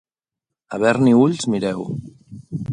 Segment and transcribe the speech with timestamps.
[0.77, 1.81] Haver-n'hi ulls mireu.